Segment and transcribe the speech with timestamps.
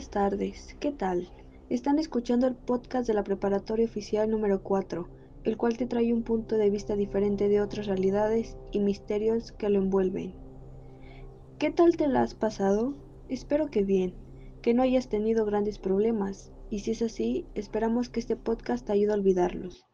[0.00, 1.28] Buenas tardes, ¿qué tal?
[1.68, 5.06] Están escuchando el podcast de la Preparatoria Oficial número 4,
[5.44, 9.68] el cual te trae un punto de vista diferente de otras realidades y misterios que
[9.68, 10.32] lo envuelven.
[11.58, 12.94] ¿Qué tal te la has pasado?
[13.28, 14.14] Espero que bien,
[14.62, 18.94] que no hayas tenido grandes problemas, y si es así, esperamos que este podcast te
[18.94, 19.84] ayude a olvidarlos.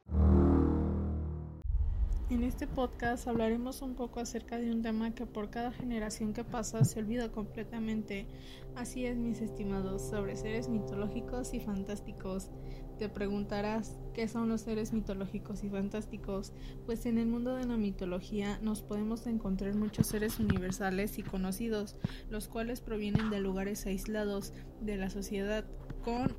[2.29, 6.43] En este podcast hablaremos un poco acerca de un tema que por cada generación que
[6.43, 8.27] pasa se olvida completamente.
[8.75, 12.51] Así es, mis estimados, sobre seres mitológicos y fantásticos.
[12.99, 16.53] Te preguntarás, ¿qué son los seres mitológicos y fantásticos?
[16.85, 21.95] Pues en el mundo de la mitología nos podemos encontrar muchos seres universales y conocidos,
[22.29, 25.65] los cuales provienen de lugares aislados de la sociedad,
[26.03, 26.35] con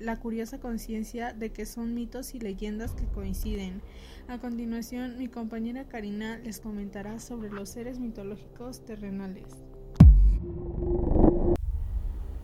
[0.00, 3.82] la curiosa conciencia de que son mitos y leyendas que coinciden.
[4.28, 9.44] A continuación, mi compañera Karina les comentará sobre los seres mitológicos terrenales.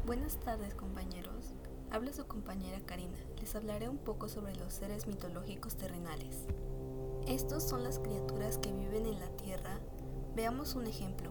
[0.04, 1.54] Buenas tardes compañeros,
[1.90, 3.18] habla su compañera Karina.
[3.40, 6.46] Les hablaré un poco sobre los seres mitológicos terrenales.
[7.26, 9.78] Estos son las criaturas que viven en la Tierra.
[10.34, 11.30] Veamos un ejemplo.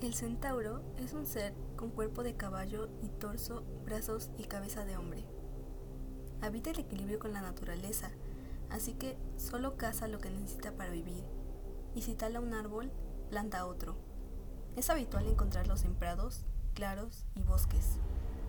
[0.00, 4.96] El centauro es un ser con cuerpo de caballo y torso, brazos y cabeza de
[4.96, 5.24] hombre.
[6.40, 8.12] Habita el equilibrio con la naturaleza,
[8.70, 11.24] así que solo caza lo que necesita para vivir,
[11.96, 12.92] y si tala un árbol,
[13.28, 13.96] planta otro.
[14.76, 17.96] Es habitual encontrarlos en prados, claros y bosques,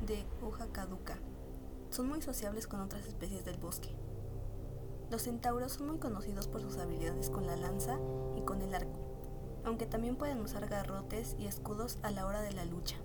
[0.06, 1.18] de hoja caduca.
[1.90, 3.90] Son muy sociables con otras especies del bosque.
[5.10, 7.98] Los centauros son muy conocidos por sus habilidades con la lanza
[8.38, 9.09] y con el arco
[9.64, 12.98] aunque también pueden usar garrotes y escudos a la hora de la lucha.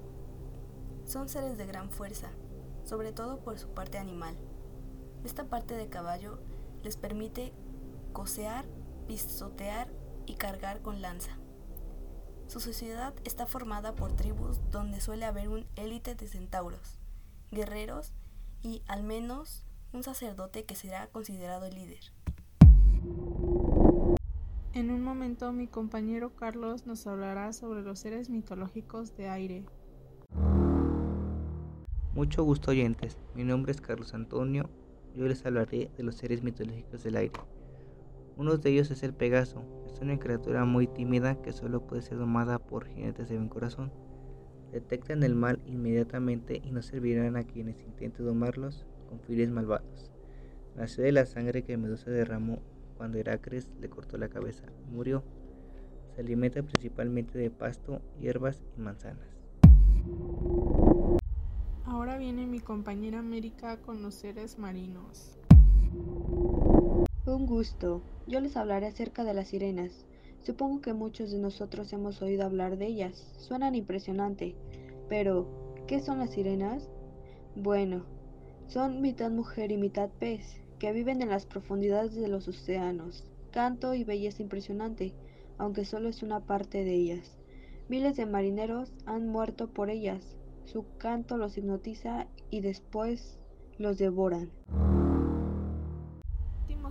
[1.05, 2.31] Son seres de gran fuerza,
[2.85, 4.37] sobre todo por su parte animal.
[5.25, 6.39] Esta parte de caballo
[6.83, 7.53] les permite
[8.13, 8.67] cosear,
[9.07, 9.89] pisotear
[10.27, 11.39] y cargar con lanza.
[12.47, 16.99] Su sociedad está formada por tribus donde suele haber un élite de centauros,
[17.51, 18.13] guerreros
[18.63, 22.13] y al menos un sacerdote que será considerado el líder.
[24.75, 29.65] En un momento mi compañero Carlos nos hablará sobre los seres mitológicos de aire.
[32.13, 34.69] Mucho gusto oyentes, mi nombre es Carlos Antonio,
[35.15, 37.39] yo les hablaré de los seres mitológicos del aire.
[38.37, 42.19] Uno de ellos es el Pegaso, es una criatura muy tímida que solo puede ser
[42.19, 43.93] domada por jinetes de buen corazón.
[44.73, 50.11] Detectan el mal inmediatamente y no servirán a quienes intenten domarlos con fines malvados.
[50.75, 52.59] Nació de la sangre que Medusa derramó
[53.05, 55.23] cuando Heracles le cortó la cabeza murió.
[56.15, 59.29] Se alimenta principalmente de pasto, hierbas y manzanas.
[61.85, 65.37] Ahora viene mi compañera América con los seres marinos.
[67.27, 68.01] Un gusto.
[68.27, 70.07] Yo les hablaré acerca de las sirenas.
[70.41, 73.35] Supongo que muchos de nosotros hemos oído hablar de ellas.
[73.37, 74.57] Suenan impresionante.
[75.11, 75.47] Pero,
[75.87, 76.89] ¿qué son las sirenas?
[77.55, 78.07] Bueno,
[78.67, 83.25] son mitad mujer y mitad pez que viven en las profundidades de los océanos.
[83.53, 85.15] Canto y belleza impresionante,
[85.57, 87.39] aunque solo es una parte de ellas.
[87.89, 90.37] Miles de marineros han muerto por ellas.
[90.67, 93.39] Su canto los hipnotiza y después
[93.79, 94.51] los devoran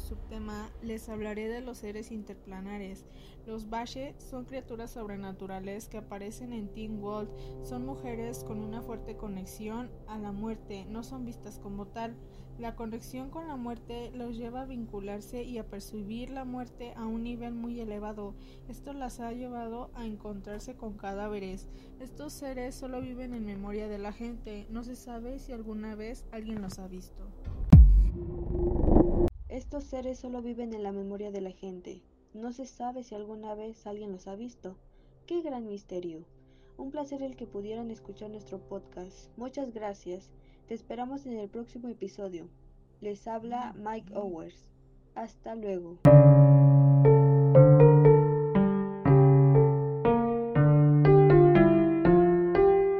[0.03, 3.05] subtema les hablaré de los seres interplanares.
[3.47, 7.29] Los Bashe son criaturas sobrenaturales que aparecen en Teen World.
[7.63, 12.15] Son mujeres con una fuerte conexión a la muerte, no son vistas como tal.
[12.59, 17.05] La conexión con la muerte los lleva a vincularse y a percibir la muerte a
[17.05, 18.35] un nivel muy elevado.
[18.69, 21.67] Esto las ha llevado a encontrarse con cadáveres.
[21.99, 24.67] Estos seres solo viven en memoria de la gente.
[24.69, 27.23] No se sabe si alguna vez alguien los ha visto.
[29.53, 32.01] Estos seres solo viven en la memoria de la gente.
[32.33, 34.77] No se sabe si alguna vez alguien los ha visto.
[35.27, 36.25] ¡Qué gran misterio!
[36.75, 39.29] Un placer el que pudieran escuchar nuestro podcast.
[39.37, 40.31] Muchas gracias.
[40.67, 42.49] Te esperamos en el próximo episodio.
[42.99, 44.71] Les habla Mike Owers.
[45.13, 45.99] Hasta luego.